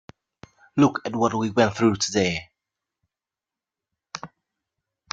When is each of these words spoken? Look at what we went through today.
Look 0.77 1.03
at 1.05 1.15
what 1.15 1.35
we 1.35 1.51
went 1.51 1.75
through 1.77 1.97
today. 1.97 2.49